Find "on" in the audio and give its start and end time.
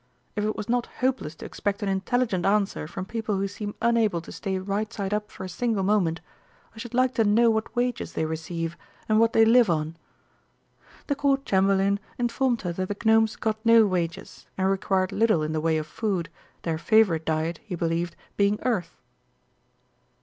9.69-9.95